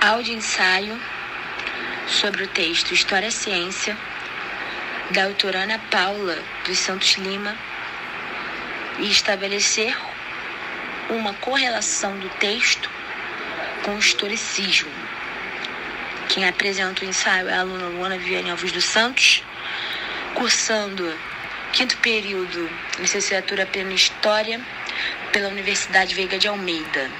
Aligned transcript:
áudio 0.00 0.34
ensaio 0.34 0.96
sobre 2.06 2.44
o 2.44 2.48
texto 2.48 2.94
História 2.94 3.32
Ciência, 3.32 3.96
da 5.10 5.24
autora 5.24 5.64
Ana 5.64 5.80
Paula 5.90 6.38
dos 6.64 6.78
Santos 6.78 7.14
Lima, 7.14 7.56
e 9.00 9.10
estabelecer 9.10 9.96
uma 11.10 11.34
correlação 11.34 12.16
do 12.16 12.28
texto 12.28 12.88
com 13.82 13.96
o 13.96 13.98
historicismo. 13.98 14.90
Quem 16.28 16.46
apresenta 16.46 17.04
o 17.04 17.08
ensaio 17.08 17.48
é 17.48 17.54
a 17.54 17.60
aluna 17.60 17.88
Luana 17.88 18.18
Viviane 18.18 18.50
Alves 18.50 18.70
dos 18.70 18.84
Santos, 18.84 19.42
cursando 20.34 21.12
quinto 21.72 21.96
período, 21.96 22.70
licenciatura 23.00 23.66
plena 23.66 23.92
História, 23.92 24.60
pela 25.32 25.48
Universidade 25.48 26.14
Veiga 26.14 26.38
de 26.38 26.46
Almeida. 26.46 27.10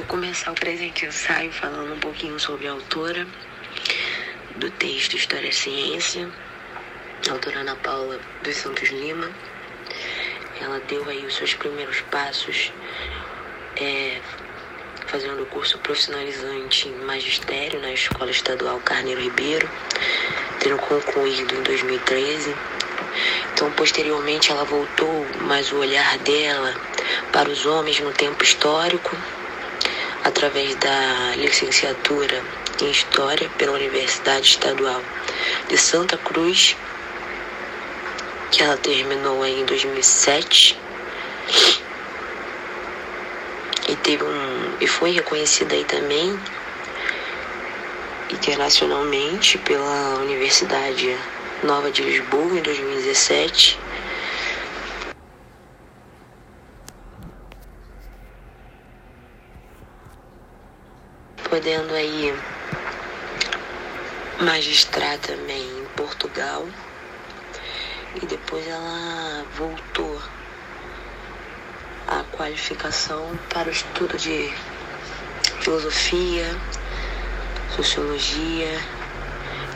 Vou 0.00 0.06
começar 0.06 0.50
o 0.50 0.54
presente 0.54 1.04
ensaio 1.04 1.52
falando 1.52 1.92
um 1.92 1.98
pouquinho 1.98 2.40
sobre 2.40 2.66
a 2.66 2.72
autora 2.72 3.26
do 4.56 4.70
texto 4.70 5.14
História 5.14 5.48
e 5.48 5.52
Ciência, 5.52 6.26
a 7.28 7.32
autora 7.32 7.60
Ana 7.60 7.76
Paula 7.76 8.18
dos 8.42 8.56
Santos 8.56 8.88
Lima. 8.88 9.30
Ela 10.58 10.80
deu 10.88 11.06
aí 11.06 11.26
os 11.26 11.34
seus 11.34 11.52
primeiros 11.52 12.00
passos 12.10 12.72
é, 13.76 14.22
fazendo 15.06 15.42
o 15.42 15.46
curso 15.46 15.76
profissionalizante 15.80 16.88
em 16.88 17.04
magistério 17.04 17.78
na 17.78 17.92
Escola 17.92 18.30
Estadual 18.30 18.80
Carneiro 18.80 19.20
Ribeiro, 19.20 19.68
tendo 20.60 20.78
concluído 20.78 21.54
em 21.54 21.62
2013. 21.62 22.56
Então, 23.52 23.70
posteriormente, 23.72 24.50
ela 24.50 24.64
voltou 24.64 25.26
mais 25.42 25.70
o 25.70 25.76
olhar 25.76 26.16
dela 26.20 26.74
para 27.30 27.50
os 27.50 27.66
homens 27.66 28.00
no 28.00 28.12
tempo 28.14 28.42
histórico, 28.42 29.14
através 30.24 30.74
da 30.76 31.34
licenciatura 31.36 32.42
em 32.80 32.90
História 32.90 33.48
pela 33.58 33.72
Universidade 33.72 34.48
Estadual 34.48 35.02
de 35.68 35.76
Santa 35.76 36.16
Cruz, 36.16 36.76
que 38.50 38.62
ela 38.62 38.76
terminou 38.76 39.44
em 39.44 39.64
2007 39.64 40.78
e 43.88 43.96
teve 43.96 44.24
um 44.24 44.60
e 44.80 44.86
foi 44.86 45.10
reconhecida 45.10 45.74
aí 45.74 45.84
também 45.84 46.38
internacionalmente 48.30 49.58
pela 49.58 50.16
Universidade 50.20 51.18
Nova 51.62 51.90
de 51.90 52.02
Lisboa 52.02 52.58
em 52.58 52.62
2017. 52.62 53.78
Podendo 61.60 61.92
aí 61.92 62.34
magistrar 64.40 65.18
também 65.18 65.60
em 65.60 65.84
Portugal 65.94 66.66
e 68.14 68.24
depois 68.24 68.66
ela 68.66 69.44
voltou 69.58 70.22
a 72.08 72.24
qualificação 72.34 73.38
para 73.52 73.68
o 73.68 73.72
estudo 73.72 74.16
de 74.16 74.50
filosofia, 75.60 76.46
sociologia 77.76 78.80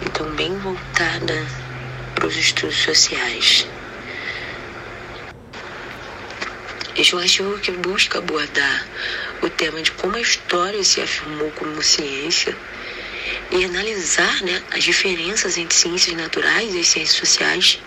e 0.07 0.09
também 0.09 0.57
voltada 0.57 1.47
para 2.15 2.27
os 2.27 2.35
estudos 2.35 2.83
sociais. 2.83 3.69
Este 6.97 7.17
é 7.17 7.59
que 7.61 7.73
busca 7.73 8.19
abordar 8.19 8.87
o 9.42 9.50
tema 9.50 9.83
de 9.83 9.91
como 9.91 10.14
a 10.14 10.20
história 10.20 10.83
se 10.84 11.00
afirmou 11.00 11.50
como 11.50 11.83
ciência 11.83 12.56
e 13.50 13.65
analisar 13.65 14.43
né, 14.43 14.62
as 14.71 14.84
diferenças 14.84 15.59
entre 15.59 15.77
ciências 15.77 16.16
naturais 16.16 16.72
e 16.72 16.84
ciências 16.84 17.16
sociais 17.16 17.81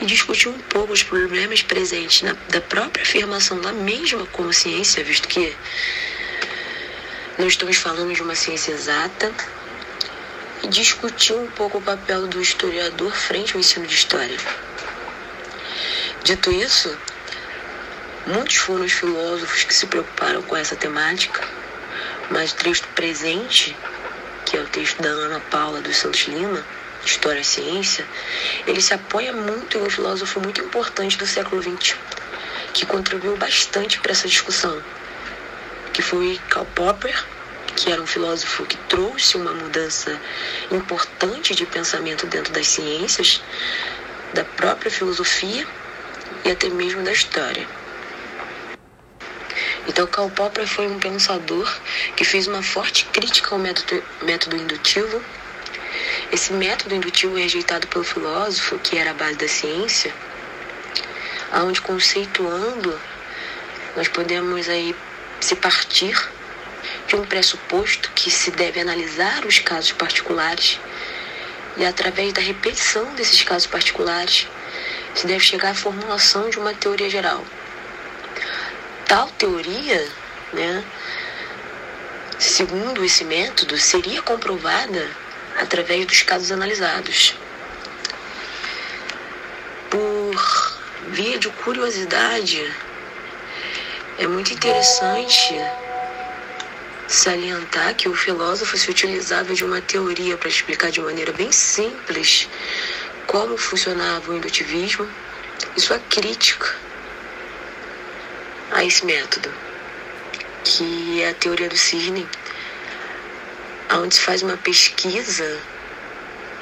e 0.00 0.06
discutir 0.06 0.48
um 0.48 0.58
pouco 0.58 0.92
os 0.92 1.04
problemas 1.04 1.62
presentes 1.62 2.22
na, 2.22 2.32
da 2.48 2.60
própria 2.60 3.02
afirmação 3.04 3.60
da 3.60 3.72
mesma 3.72 4.26
como 4.26 4.52
ciência, 4.52 5.04
visto 5.04 5.28
que 5.28 5.54
não 7.38 7.46
estamos 7.46 7.76
falando 7.76 8.12
de 8.12 8.22
uma 8.22 8.34
ciência 8.34 8.72
exata, 8.72 9.32
e 10.64 10.66
discutir 10.66 11.34
um 11.34 11.46
pouco 11.52 11.78
o 11.78 11.82
papel 11.82 12.26
do 12.26 12.40
historiador 12.40 13.12
frente 13.12 13.54
ao 13.54 13.60
ensino 13.60 13.86
de 13.86 13.94
história. 13.94 14.38
Dito 16.24 16.50
isso, 16.50 16.96
muitos 18.26 18.56
foram 18.56 18.84
os 18.84 18.92
filósofos 18.92 19.64
que 19.64 19.74
se 19.74 19.86
preocuparam 19.86 20.42
com 20.42 20.56
essa 20.56 20.76
temática, 20.76 21.46
mas 22.30 22.52
o 22.52 22.56
texto 22.56 22.88
presente, 22.94 23.76
que 24.46 24.56
é 24.56 24.60
o 24.60 24.66
texto 24.66 25.00
da 25.02 25.08
Ana 25.08 25.40
Paula 25.50 25.80
dos 25.80 25.96
Santos 25.96 26.22
Lima, 26.22 26.64
História 27.04 27.40
e 27.40 27.44
Ciência, 27.44 28.06
ele 28.66 28.80
se 28.80 28.94
apoia 28.94 29.32
muito 29.32 29.76
em 29.76 29.82
um 29.82 29.90
filósofo 29.90 30.40
muito 30.40 30.60
importante 30.60 31.18
do 31.18 31.26
século 31.26 31.62
XX, 31.62 31.96
que 32.72 32.86
contribuiu 32.86 33.36
bastante 33.36 34.00
para 34.00 34.12
essa 34.12 34.26
discussão, 34.26 34.82
que 35.92 36.00
foi 36.00 36.40
Karl 36.48 36.66
Popper, 36.74 37.24
que 37.76 37.90
era 37.90 38.00
um 38.00 38.06
filósofo 38.06 38.64
que 38.64 38.76
trouxe 38.88 39.36
uma 39.36 39.52
mudança 39.52 40.18
importante 40.70 41.54
de 41.54 41.66
pensamento 41.66 42.26
dentro 42.26 42.52
das 42.52 42.68
ciências, 42.68 43.42
da 44.32 44.44
própria 44.44 44.90
filosofia 44.90 45.66
e 46.44 46.50
até 46.50 46.68
mesmo 46.68 47.02
da 47.02 47.12
história. 47.12 47.66
Então, 49.86 50.06
Karl 50.06 50.30
Popper 50.30 50.66
foi 50.66 50.86
um 50.86 50.98
pensador 50.98 51.70
que 52.16 52.24
fez 52.24 52.46
uma 52.46 52.62
forte 52.62 53.04
crítica 53.06 53.54
ao 53.54 53.58
método, 53.58 54.02
método 54.22 54.56
indutivo 54.56 55.22
esse 56.32 56.52
método 56.52 56.94
indutivo 56.94 57.36
rejeitado 57.36 57.86
pelo 57.86 58.04
filósofo, 58.04 58.78
que 58.78 58.98
era 58.98 59.12
a 59.12 59.14
base 59.14 59.36
da 59.36 59.46
ciência, 59.46 60.12
aonde 61.52 61.80
conceituando 61.80 62.98
nós 63.96 64.08
podemos 64.08 64.68
aí 64.68 64.94
se 65.40 65.54
partir 65.54 66.16
de 67.06 67.14
um 67.14 67.24
pressuposto 67.24 68.10
que 68.12 68.30
se 68.30 68.50
deve 68.50 68.80
analisar 68.80 69.44
os 69.46 69.60
casos 69.60 69.92
particulares 69.92 70.80
e 71.76 71.84
através 71.84 72.32
da 72.32 72.40
repetição 72.40 73.14
desses 73.14 73.42
casos 73.42 73.66
particulares 73.66 74.48
se 75.14 75.26
deve 75.26 75.44
chegar 75.44 75.70
à 75.70 75.74
formulação 75.74 76.50
de 76.50 76.58
uma 76.58 76.74
teoria 76.74 77.08
geral. 77.08 77.44
Tal 79.06 79.28
teoria, 79.32 80.08
né, 80.52 80.84
segundo 82.38 83.04
esse 83.04 83.24
método, 83.24 83.76
seria 83.78 84.22
comprovada 84.22 85.10
através 85.60 86.06
dos 86.06 86.22
casos 86.22 86.50
analisados. 86.50 87.36
Por 89.90 90.34
via 91.08 91.38
de 91.38 91.48
curiosidade, 91.48 92.74
é 94.18 94.26
muito 94.26 94.52
interessante 94.52 95.54
salientar 97.06 97.94
que 97.94 98.08
o 98.08 98.14
filósofo 98.14 98.76
se 98.76 98.90
utilizava 98.90 99.54
de 99.54 99.64
uma 99.64 99.80
teoria 99.80 100.36
para 100.36 100.48
explicar 100.48 100.90
de 100.90 101.00
maneira 101.00 101.32
bem 101.32 101.52
simples 101.52 102.48
como 103.26 103.56
funcionava 103.56 104.30
o 104.30 104.36
indutivismo 104.36 105.08
e 105.76 105.80
sua 105.80 105.98
crítica 105.98 106.74
a 108.74 108.84
esse 108.84 109.06
método, 109.06 109.50
que 110.64 111.22
é 111.22 111.30
a 111.30 111.34
teoria 111.34 111.68
do 111.68 111.76
cisne 111.76 112.28
onde 113.92 114.16
se 114.16 114.20
faz 114.20 114.42
uma 114.42 114.56
pesquisa 114.56 115.60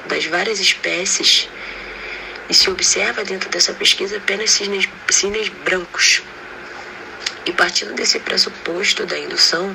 das 0.07 0.27
várias 0.27 0.61
espécies 0.61 1.49
e 2.51 2.55
se 2.55 2.69
observa 2.69 3.25
dentro 3.25 3.49
dessa 3.49 3.73
pesquisa 3.73 4.19
apenas 4.19 4.51
cisnes, 4.51 4.87
cisnes 5.09 5.49
brancos. 5.49 6.23
E 7.47 7.53
partindo 7.53 7.95
desse 7.95 8.21
pressuposto 8.21 9.07
da 9.07 9.19
indução, 9.19 9.75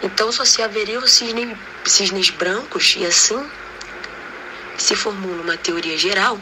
então 0.00 0.30
só 0.30 0.44
se 0.44 0.62
haveriam 0.62 1.04
cisne, 1.06 1.56
cisnes 1.84 2.30
brancos 2.30 2.94
e 2.96 3.04
assim 3.04 3.44
se 4.78 4.94
formou 4.94 5.32
uma 5.40 5.56
teoria 5.56 5.98
geral 5.98 6.38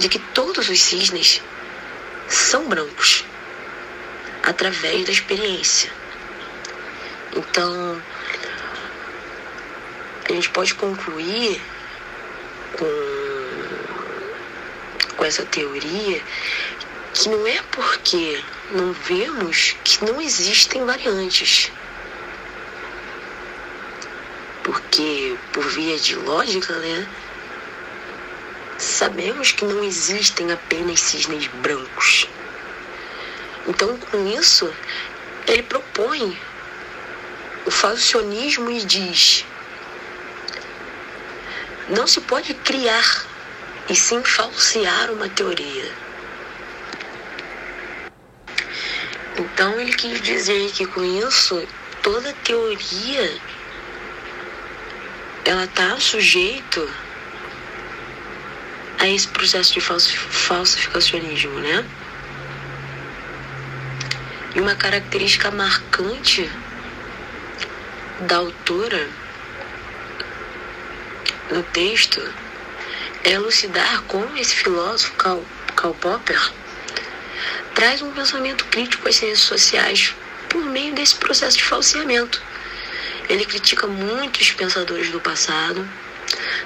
de 0.00 0.08
que 0.08 0.18
todos 0.18 0.68
os 0.68 0.80
cisnes 0.80 1.40
são 2.28 2.68
brancos 2.68 3.24
através 4.48 5.04
da 5.04 5.12
experiência. 5.12 5.92
Então, 7.36 8.02
a 10.26 10.32
gente 10.32 10.48
pode 10.48 10.74
concluir 10.74 11.60
com, 12.72 12.86
com 15.16 15.24
essa 15.24 15.44
teoria 15.44 16.22
que 17.12 17.28
não 17.28 17.46
é 17.46 17.60
porque 17.70 18.42
não 18.72 18.94
vemos 18.94 19.76
que 19.84 20.02
não 20.06 20.18
existem 20.18 20.82
variantes. 20.86 21.70
Porque, 24.62 25.36
por 25.52 25.64
via 25.64 25.98
de 25.98 26.14
lógica, 26.14 26.72
né? 26.78 27.06
Sabemos 28.78 29.52
que 29.52 29.66
não 29.66 29.84
existem 29.84 30.50
apenas 30.52 31.00
cisnes 31.00 31.48
brancos. 31.48 32.28
Então, 33.68 33.96
com 33.96 34.26
isso, 34.26 34.72
ele 35.46 35.62
propõe 35.62 36.36
o 37.66 37.70
falcionismo 37.70 38.70
e 38.70 38.84
diz: 38.84 39.44
não 41.88 42.06
se 42.06 42.20
pode 42.22 42.54
criar 42.54 43.26
e 43.88 43.94
sim 43.94 44.22
falsear 44.24 45.10
uma 45.10 45.28
teoria. 45.28 45.92
Então 49.38 49.80
ele 49.80 49.92
quis 49.92 50.20
dizer 50.20 50.70
que 50.72 50.84
com 50.86 51.04
isso 51.04 51.66
toda 52.02 52.32
teoria 52.44 53.38
ela 55.44 55.64
está 55.64 55.98
sujeito 55.98 56.90
a 58.98 59.08
esse 59.08 59.28
processo 59.28 59.72
de 59.72 59.80
falsificacionismo, 59.80 61.58
né? 61.60 61.88
E 64.58 64.60
uma 64.60 64.74
característica 64.74 65.52
marcante 65.52 66.50
da 68.22 68.38
autora 68.38 69.08
no 71.48 71.62
texto 71.62 72.20
é 73.22 73.30
elucidar 73.30 74.02
como 74.08 74.36
esse 74.36 74.56
filósofo 74.56 75.12
Karl, 75.12 75.44
Karl 75.76 75.94
Popper 75.94 76.52
traz 77.72 78.02
um 78.02 78.10
pensamento 78.10 78.64
crítico 78.64 79.08
às 79.08 79.14
ciências 79.14 79.46
sociais 79.46 80.12
por 80.48 80.64
meio 80.64 80.92
desse 80.92 81.14
processo 81.14 81.56
de 81.56 81.62
falseamento. 81.62 82.42
Ele 83.28 83.44
critica 83.44 83.86
muitos 83.86 84.50
pensadores 84.50 85.12
do 85.12 85.20
passado, 85.20 85.88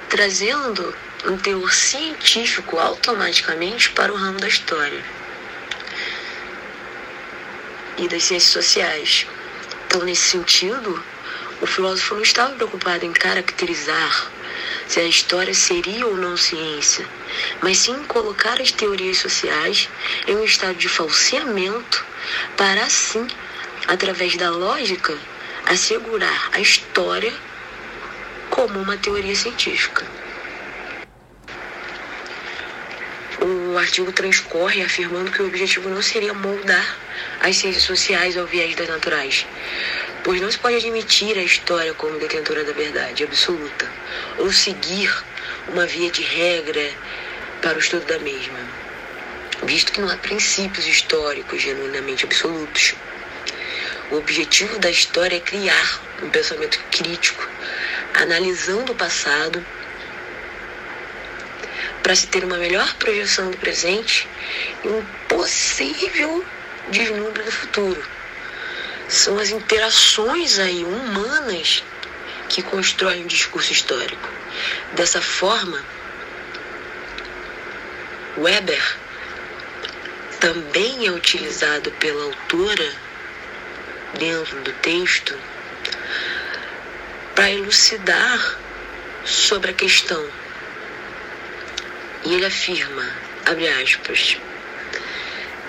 trazendo 0.09 0.95
um 1.25 1.37
teor 1.37 1.71
científico 1.71 2.79
automaticamente 2.79 3.91
para 3.91 4.11
o 4.11 4.15
ramo 4.15 4.39
da 4.39 4.47
história 4.47 5.22
e 7.97 8.07
das 8.07 8.23
ciências 8.23 8.51
sociais. 8.51 9.27
Então, 9.85 10.03
nesse 10.03 10.29
sentido, 10.29 11.03
o 11.61 11.67
filósofo 11.67 12.15
não 12.15 12.23
estava 12.23 12.53
preocupado 12.55 13.05
em 13.05 13.13
caracterizar 13.13 14.31
se 14.87 14.99
a 14.99 15.03
história 15.03 15.53
seria 15.53 16.05
ou 16.05 16.15
não 16.17 16.35
ciência, 16.35 17.05
mas 17.61 17.77
sim 17.77 18.03
colocar 18.03 18.59
as 18.61 18.71
teorias 18.71 19.17
sociais 19.17 19.89
em 20.27 20.35
um 20.35 20.43
estado 20.43 20.75
de 20.75 20.89
falseamento 20.89 22.05
para 22.57 22.83
assim, 22.83 23.27
através 23.87 24.35
da 24.35 24.49
lógica, 24.49 25.17
assegurar 25.65 26.49
a 26.53 26.59
história 26.59 27.33
como 28.49 28.79
uma 28.79 28.97
teoria 28.97 29.35
científica. 29.35 30.05
O 33.41 33.77
artigo 33.77 34.11
transcorre 34.11 34.83
afirmando 34.83 35.31
que 35.31 35.41
o 35.41 35.47
objetivo 35.47 35.89
não 35.89 36.01
seria 36.01 36.33
moldar 36.33 36.97
as 37.41 37.57
ciências 37.57 37.83
sociais 37.83 38.37
ao 38.37 38.45
viés 38.45 38.75
das 38.75 38.87
naturais, 38.87 39.45
pois 40.23 40.41
não 40.41 40.51
se 40.51 40.57
pode 40.57 40.77
admitir 40.77 41.37
a 41.37 41.43
história 41.43 41.93
como 41.93 42.19
detentora 42.19 42.63
da 42.63 42.73
verdade 42.73 43.23
absoluta, 43.23 43.91
ou 44.37 44.51
seguir 44.51 45.13
uma 45.67 45.85
via 45.85 46.11
de 46.11 46.21
regra 46.21 46.91
para 47.61 47.77
o 47.77 47.79
estudo 47.79 48.05
da 48.05 48.19
mesma, 48.19 48.59
visto 49.63 49.91
que 49.91 50.01
não 50.01 50.09
há 50.09 50.17
princípios 50.17 50.85
históricos 50.85 51.61
genuinamente 51.61 52.25
absolutos. 52.25 52.95
O 54.11 54.17
objetivo 54.17 54.77
da 54.79 54.89
história 54.89 55.37
é 55.37 55.39
criar 55.39 56.01
um 56.21 56.29
pensamento 56.29 56.79
crítico, 56.91 57.49
analisando 58.13 58.91
o 58.91 58.95
passado, 58.95 59.65
para 62.03 62.15
se 62.15 62.27
ter 62.27 62.43
uma 62.43 62.57
melhor 62.57 62.93
projeção 62.95 63.49
do 63.49 63.57
presente 63.57 64.27
e 64.83 64.87
um 64.89 65.03
possível 65.29 66.45
deslumbre 66.89 67.43
do 67.43 67.51
futuro 67.51 68.03
são 69.07 69.37
as 69.37 69.49
interações 69.49 70.59
aí 70.59 70.83
humanas 70.83 71.83
que 72.49 72.61
constroem 72.61 73.23
o 73.23 73.27
discurso 73.27 73.71
histórico. 73.71 74.29
Dessa 74.93 75.21
forma, 75.21 75.83
Weber 78.37 78.97
também 80.39 81.07
é 81.07 81.11
utilizado 81.11 81.91
pela 81.91 82.23
autora 82.23 82.93
dentro 84.17 84.61
do 84.61 84.73
texto 84.73 85.37
para 87.35 87.51
elucidar 87.51 88.59
sobre 89.25 89.71
a 89.71 89.73
questão. 89.73 90.27
E 92.25 92.33
ele 92.33 92.45
afirma, 92.45 93.09
abre 93.45 93.67
aspas, 93.67 94.37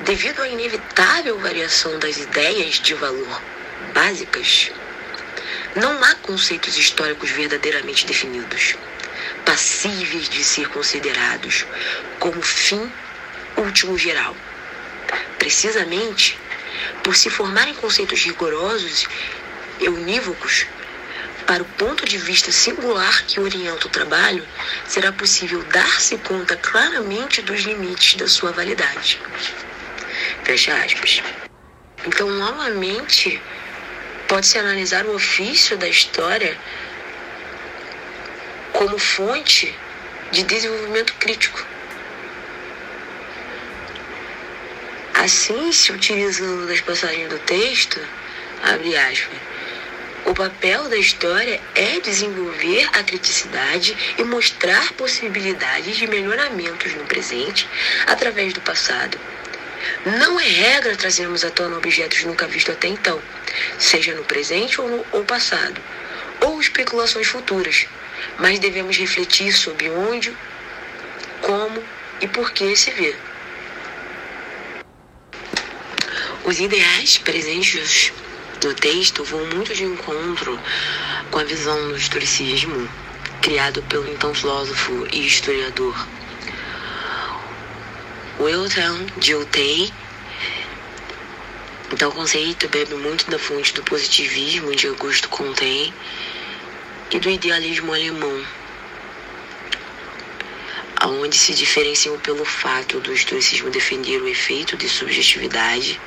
Devido 0.03 0.43
à 0.43 0.49
inevitável 0.49 1.39
variação 1.39 1.99
das 2.01 2.19
ideias 2.19 2.81
de 2.81 2.95
valor 2.95 3.41
básicas, 3.95 4.71
não 5.77 6.03
há 6.03 6.15
conceitos 6.17 6.77
históricos 6.77 7.31
verdadeiramente 7.31 8.05
definidos, 8.05 8.75
passíveis 9.47 10.29
de 10.29 10.45
ser 10.45 10.69
considerados 10.69 11.65
como 12.19 12.43
fim 12.43 12.93
último 13.57 13.97
geral. 13.97 14.37
Precisamente 15.39 16.39
por 17.03 17.15
se 17.15 17.31
formarem 17.31 17.75
conceitos 17.75 18.21
rigorosos 18.25 19.07
e 19.79 19.89
unívocos, 19.89 20.67
para 21.47 21.63
o 21.63 21.67
ponto 21.67 22.05
de 22.05 22.19
vista 22.19 22.51
singular 22.51 23.25
que 23.27 23.39
orienta 23.39 23.87
o 23.87 23.91
trabalho, 23.91 24.47
será 24.87 25.13
possível 25.13 25.63
dar-se 25.65 26.19
conta 26.19 26.57
claramente 26.57 27.43
dos 27.43 27.61
limites 27.63 28.17
da 28.17 28.27
sua 28.27 28.51
validade. 28.51 29.21
Fecha 30.45 30.75
aspas. 30.75 31.23
Então, 32.07 32.29
novamente, 32.29 33.41
pode-se 34.29 34.59
analisar 34.59 35.07
o 35.07 35.15
ofício 35.15 35.79
da 35.79 35.89
história 35.89 36.55
como 38.75 38.99
fonte 38.99 39.75
de 40.31 40.43
desenvolvimento 40.43 41.15
crítico. 41.15 41.67
Assim, 45.15 45.73
se 45.73 45.93
utilizando 45.93 46.67
das 46.67 46.83
passagens 46.83 47.31
do 47.31 47.39
texto, 47.39 47.99
abre 48.63 48.95
aspas, 48.99 49.39
o 50.27 50.35
papel 50.35 50.91
da 50.91 50.99
história 50.99 51.59
é 51.75 52.01
desenvolver 52.01 52.87
a 52.93 53.03
criticidade 53.03 53.97
e 54.19 54.25
mostrar 54.25 54.93
possibilidades 54.93 55.97
de 55.97 56.07
melhoramentos 56.07 56.93
no 56.93 57.05
presente 57.05 57.67
através 58.07 58.53
do 58.53 58.61
passado 58.61 59.19
não 60.05 60.39
é 60.39 60.45
regra 60.45 60.97
trazermos 60.97 61.45
à 61.45 61.51
tona 61.51 61.77
objetos 61.77 62.25
nunca 62.25 62.47
vistos 62.47 62.75
até 62.75 62.89
então, 62.89 63.21
seja 63.79 64.15
no 64.15 64.25
presente 64.25 64.81
ou 64.81 64.89
no 64.89 65.07
ou 65.13 65.25
passado, 65.25 65.81
ou 66.41 66.61
especulações 66.61 67.27
futuras, 67.27 67.87
mas 68.39 68.59
devemos 68.59 68.97
refletir 68.97 69.53
sobre 69.53 69.91
onde, 69.91 70.37
como 71.41 71.83
e 72.21 72.29
por 72.29 72.53
que 72.53 72.75
se 72.77 72.91
vê. 72.91 73.15
Os 76.45 76.61
ideais 76.61 77.19
presentes 77.19 78.13
no 78.63 78.75
texto 78.75 79.25
vão 79.25 79.47
muito 79.47 79.75
de 79.75 79.85
encontro 79.85 80.59
com 81.31 81.39
a 81.39 81.45
visão 81.45 81.89
do 81.89 81.97
historicismo 81.97 82.89
criado 83.41 83.83
pelo 83.83 84.11
então 84.11 84.35
filósofo 84.35 85.07
e 85.13 85.27
historiador 85.27 85.95
Wilton 88.39 89.07
Dilthey. 89.19 89.93
Então, 91.93 92.09
o 92.09 92.13
conceito 92.13 92.69
bebe 92.69 92.95
muito 92.95 93.31
da 93.31 93.39
fonte 93.39 93.73
do 93.75 93.83
positivismo 93.85 94.75
de 94.75 94.89
Augusto 94.89 95.29
Comte 95.29 95.93
e 97.11 97.19
do 97.21 97.31
idealismo 97.31 97.93
alemão, 97.93 98.45
aonde 100.97 101.37
se 101.37 101.55
diferenciam 101.55 102.19
pelo 102.19 102.45
fato 102.45 102.99
do 102.99 103.13
historicismo 103.13 103.71
defender 103.71 104.21
o 104.21 104.27
efeito 104.27 104.77
de 104.77 104.89
subjetividade, 104.89 106.01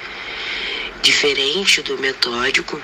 diferente 1.02 1.82
do 1.82 1.98
metódico, 1.98 2.82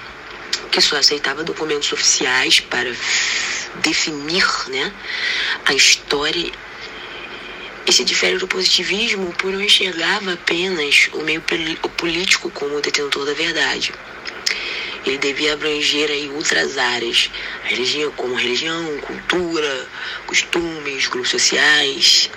que 0.72 0.80
só 0.80 0.96
aceitava 0.96 1.44
documentos 1.44 1.92
oficiais 1.92 2.62
para 2.62 2.90
definir 3.82 4.46
né, 4.70 4.94
a 5.66 5.74
história 5.74 6.52
se 7.94 8.04
difere 8.04 8.40
do 8.40 8.48
positivismo 8.48 9.32
por 9.34 9.54
não 9.54 9.62
enxergava 9.62 10.34
apenas 10.34 11.10
o 11.14 11.20
meio 11.20 11.44
político 11.96 12.50
como 12.50 12.82
detentor 12.82 13.24
da 13.24 13.34
verdade. 13.34 13.94
Ele 15.06 15.20
devia 15.20 15.54
abranger 15.54 16.10
aí 16.10 16.28
outras 16.30 16.78
áreas, 16.78 17.30
religião, 17.64 18.12
como 18.14 18.34
religião, 18.34 18.98
cultura, 19.00 19.88
costumes, 20.26 21.08
grupos 21.08 21.30
sociais. 21.30 22.32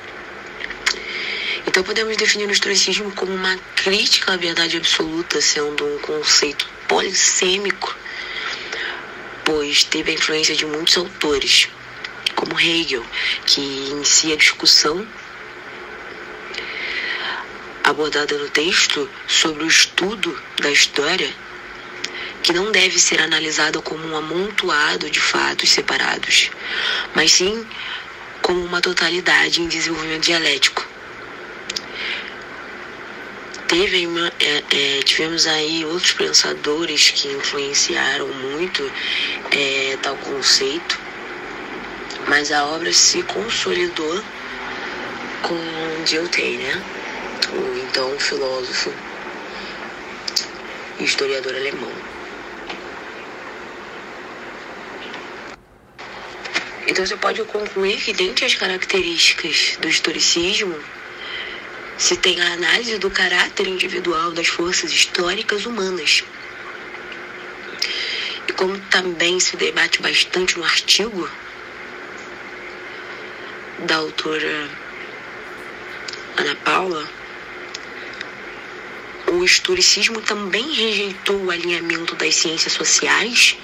Então 1.66 1.82
podemos 1.82 2.16
definir 2.18 2.46
o 2.48 2.52
estoicismo 2.52 3.10
como 3.12 3.32
uma 3.32 3.56
crítica 3.76 4.34
à 4.34 4.36
verdade 4.36 4.76
absoluta, 4.76 5.40
sendo 5.40 5.86
um 5.86 5.98
conceito 6.00 6.68
polissêmico, 6.86 7.96
pois 9.42 9.84
teve 9.84 10.10
a 10.10 10.14
influência 10.14 10.54
de 10.54 10.66
muitos 10.66 10.98
autores, 10.98 11.68
como 12.34 12.60
Hegel, 12.60 13.04
que 13.46 13.60
inicia 13.60 14.34
a 14.34 14.36
discussão 14.36 15.06
abordada 17.86 18.36
no 18.36 18.50
texto 18.50 19.08
sobre 19.28 19.62
o 19.62 19.68
estudo 19.68 20.36
da 20.60 20.70
história, 20.70 21.32
que 22.42 22.52
não 22.52 22.72
deve 22.72 22.98
ser 22.98 23.20
analisada 23.20 23.80
como 23.80 24.04
um 24.08 24.16
amontoado 24.16 25.08
de 25.08 25.20
fatos 25.20 25.70
separados, 25.70 26.50
mas 27.14 27.30
sim 27.30 27.64
como 28.42 28.64
uma 28.64 28.80
totalidade 28.80 29.62
em 29.62 29.68
desenvolvimento 29.68 30.24
dialético. 30.24 30.86
Teve 33.68 34.04
é, 34.40 34.62
é, 34.70 35.02
tivemos 35.04 35.46
aí 35.46 35.84
outros 35.84 36.12
pensadores 36.12 37.10
que 37.10 37.28
influenciaram 37.28 38.28
muito 38.28 38.82
é, 39.52 39.96
tal 40.02 40.16
conceito, 40.16 40.98
mas 42.26 42.50
a 42.50 42.64
obra 42.64 42.92
se 42.92 43.22
consolidou 43.22 44.22
com 45.42 46.04
Dilthey, 46.04 46.58
né? 46.58 46.82
Então 47.52 48.18
filósofo 48.18 48.92
e 50.98 51.04
historiador 51.04 51.54
alemão. 51.54 51.92
Então 56.86 57.04
você 57.04 57.16
pode 57.16 57.42
concluir 57.44 58.00
que 58.00 58.12
dentre 58.12 58.44
as 58.44 58.54
características 58.54 59.76
do 59.80 59.88
historicismo 59.88 60.80
se 61.98 62.16
tem 62.16 62.40
a 62.40 62.52
análise 62.52 62.98
do 62.98 63.10
caráter 63.10 63.66
individual 63.66 64.30
das 64.32 64.46
forças 64.46 64.92
históricas 64.92 65.66
humanas. 65.66 66.24
E 68.48 68.52
como 68.52 68.78
também 68.90 69.40
se 69.40 69.56
debate 69.56 70.00
bastante 70.00 70.56
no 70.58 70.64
artigo 70.64 71.28
da 73.80 73.96
autora 73.96 74.70
Ana 76.36 76.54
Paula, 76.56 77.08
o 79.36 79.44
historicismo 79.44 80.20
também 80.20 80.72
rejeitou 80.72 81.44
o 81.44 81.50
alinhamento 81.50 82.14
das 82.16 82.34
ciências 82.34 82.72
sociais 82.72 83.56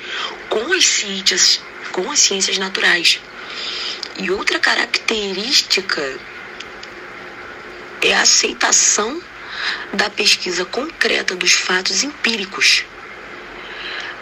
com 0.48 0.72
as 0.72 0.84
ciências, 0.84 1.60
com 1.90 2.10
as 2.10 2.20
ciências 2.20 2.58
naturais. 2.58 3.20
E 4.18 4.30
outra 4.30 4.58
característica 4.58 6.18
é 8.02 8.14
a 8.14 8.22
aceitação 8.22 9.22
da 9.92 10.10
pesquisa 10.10 10.64
concreta 10.64 11.34
dos 11.34 11.52
fatos 11.52 12.02
empíricos. 12.02 12.84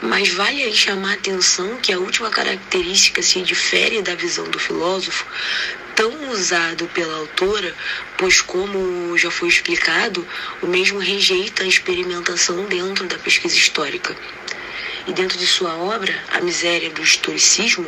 Mas 0.02 0.32
vale 0.32 0.62
aí 0.62 0.74
chamar 0.74 1.10
a 1.10 1.14
atenção 1.14 1.76
que 1.76 1.92
a 1.92 1.98
última 1.98 2.30
característica 2.30 3.22
se 3.22 3.42
difere 3.42 4.00
da 4.00 4.14
visão 4.14 4.48
do 4.48 4.58
filósofo 4.58 5.26
tão 6.00 6.30
usado 6.30 6.86
pela 6.94 7.14
autora, 7.14 7.74
pois, 8.16 8.40
como 8.40 9.18
já 9.18 9.30
foi 9.30 9.48
explicado, 9.48 10.26
o 10.62 10.66
mesmo 10.66 10.98
rejeita 10.98 11.62
a 11.62 11.66
experimentação 11.66 12.64
dentro 12.64 13.06
da 13.06 13.18
pesquisa 13.18 13.54
histórica. 13.54 14.16
E 15.06 15.12
dentro 15.12 15.36
de 15.36 15.46
sua 15.46 15.76
obra, 15.76 16.18
A 16.32 16.40
Miséria 16.40 16.88
do 16.88 17.02
Historicismo, 17.02 17.86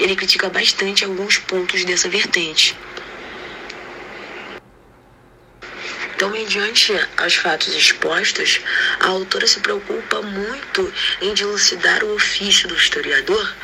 ele 0.00 0.16
critica 0.16 0.48
bastante 0.48 1.04
alguns 1.04 1.38
pontos 1.38 1.84
dessa 1.84 2.08
vertente. 2.08 2.76
Então, 6.18 6.30
mediante 6.30 6.92
os 7.24 7.34
fatos 7.36 7.72
expostos, 7.76 8.60
a 8.98 9.06
autora 9.06 9.46
se 9.46 9.60
preocupa 9.60 10.20
muito 10.20 10.92
em 11.20 11.32
dilucidar 11.32 12.02
o 12.02 12.12
ofício 12.12 12.66
do 12.66 12.74
historiador 12.74 13.54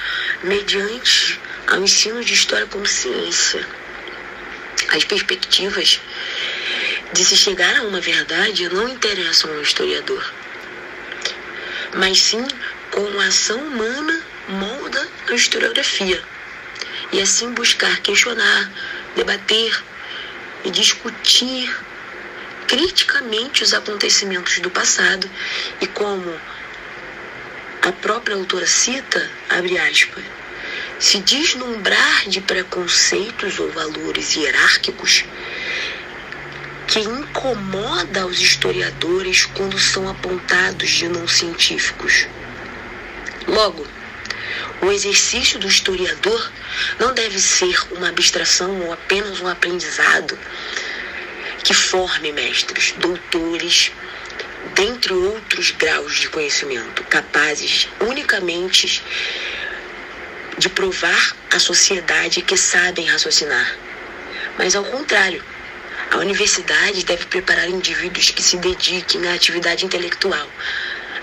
mediante 0.40 1.40
ao 1.66 1.82
ensino 1.82 2.22
de 2.22 2.32
história 2.32 2.64
como 2.68 2.86
ciência. 2.86 3.66
As 4.90 5.02
perspectivas 5.02 6.00
de 7.12 7.24
se 7.24 7.36
chegar 7.36 7.76
a 7.76 7.82
uma 7.82 8.00
verdade 8.00 8.68
não 8.68 8.88
interessam 8.88 9.52
ao 9.52 9.60
historiador, 9.60 10.24
mas 11.96 12.20
sim 12.20 12.46
como 12.92 13.20
a 13.20 13.26
ação 13.26 13.58
humana 13.58 14.22
molda 14.46 15.08
a 15.28 15.34
historiografia, 15.34 16.22
e 17.10 17.20
assim 17.20 17.52
buscar 17.52 17.98
questionar, 17.98 18.70
debater 19.16 19.82
e 20.64 20.70
discutir 20.70 21.68
criticamente 22.74 23.62
os 23.62 23.72
acontecimentos 23.72 24.58
do 24.58 24.68
passado 24.68 25.30
e 25.80 25.86
como 25.86 26.36
a 27.82 27.92
própria 27.92 28.34
autora 28.34 28.66
cita, 28.66 29.30
abre 29.48 29.78
aspas, 29.78 30.24
se 30.98 31.20
deslumbrar 31.20 32.28
de 32.28 32.40
preconceitos 32.40 33.60
ou 33.60 33.70
valores 33.70 34.34
hierárquicos 34.34 35.24
que 36.88 36.98
incomoda 36.98 38.26
os 38.26 38.40
historiadores 38.40 39.44
quando 39.44 39.78
são 39.78 40.08
apontados 40.08 40.90
de 40.90 41.06
não 41.06 41.28
científicos. 41.28 42.26
Logo, 43.46 43.86
o 44.82 44.90
exercício 44.90 45.60
do 45.60 45.68
historiador 45.68 46.50
não 46.98 47.14
deve 47.14 47.38
ser 47.38 47.78
uma 47.92 48.08
abstração 48.08 48.80
ou 48.80 48.92
apenas 48.92 49.40
um 49.40 49.46
aprendizado 49.46 50.36
que 51.64 51.72
forme 51.72 52.30
mestres, 52.30 52.92
doutores, 52.98 53.90
dentre 54.74 55.14
outros 55.14 55.70
graus 55.70 56.16
de 56.16 56.28
conhecimento, 56.28 57.02
capazes 57.04 57.88
unicamente 58.00 59.02
de 60.58 60.68
provar 60.68 61.34
à 61.50 61.58
sociedade 61.58 62.42
que 62.42 62.56
sabem 62.56 63.06
raciocinar. 63.06 63.76
Mas 64.58 64.76
ao 64.76 64.84
contrário, 64.84 65.42
a 66.10 66.18
universidade 66.18 67.04
deve 67.04 67.24
preparar 67.24 67.68
indivíduos 67.68 68.30
que 68.30 68.42
se 68.42 68.58
dediquem 68.58 69.26
à 69.26 69.34
atividade 69.34 69.86
intelectual, 69.86 70.48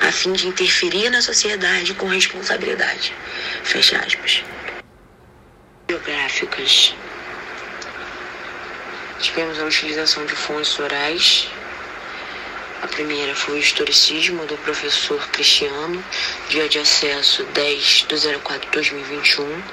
a 0.01 0.11
fim 0.11 0.33
de 0.33 0.47
interferir 0.47 1.09
na 1.11 1.21
sociedade 1.21 1.93
com 1.93 2.07
responsabilidade. 2.07 3.13
Fecha 3.63 3.99
aspas. 3.99 4.43
Biográficas. 5.87 6.95
Tivemos 9.21 9.59
a 9.59 9.65
utilização 9.65 10.25
de 10.25 10.35
fontes 10.35 10.77
orais 10.79 11.49
a 12.81 12.87
primeira 12.87 13.35
foi 13.35 13.53
o 13.53 13.57
Historicismo, 13.59 14.43
do 14.47 14.57
professor 14.57 15.27
Cristiano, 15.27 16.03
dia 16.49 16.67
de 16.67 16.79
acesso 16.79 17.43
10 17.43 18.07
de 18.09 18.39
04 18.39 18.59
de 18.59 18.71
2021. 18.71 19.63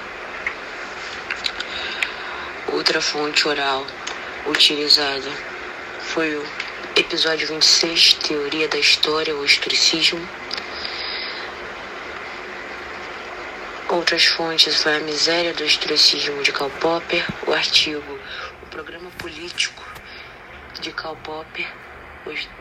Outra 2.67 3.01
fonte 3.01 3.47
oral 3.47 3.87
utilizada 4.45 5.31
foi 6.01 6.35
o 6.35 6.45
episódio 6.95 7.47
26, 7.47 8.13
Teoria 8.13 8.67
da 8.67 8.77
História 8.77 9.35
ou 9.35 9.43
Historicismo. 9.43 10.29
Outras 13.87 14.25
fontes 14.25 14.83
foi 14.83 14.97
a 14.97 14.99
Miséria 14.99 15.51
do 15.55 15.65
Historicismo 15.65 16.43
de 16.43 16.51
Karl 16.51 16.69
Popper, 16.79 17.25
o 17.47 17.53
artigo 17.53 18.19
O 18.48 18.48
Programa 18.69 19.09
Político 19.17 19.83
de 20.79 20.91
Karl 20.91 21.15
Popper, 21.17 21.67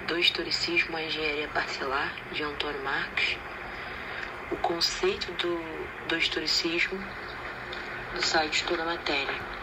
do 0.07 0.19
historicismo 0.19 0.97
à 0.97 1.03
engenharia 1.03 1.49
parcelar, 1.49 2.15
de 2.33 2.43
Antônio 2.43 2.83
Marx, 2.83 3.37
o 4.50 4.57
conceito 4.57 5.31
do, 5.33 5.61
do 6.09 6.17
historicismo, 6.17 6.99
do 8.15 8.23
site 8.23 8.65
Toda 8.65 8.85
Matéria. 8.87 9.58